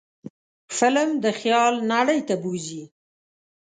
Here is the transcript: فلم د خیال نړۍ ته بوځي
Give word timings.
فلم 0.77 1.09
د 1.23 1.25
خیال 1.39 1.73
نړۍ 1.93 2.19
ته 2.27 2.35
بوځي 2.41 2.83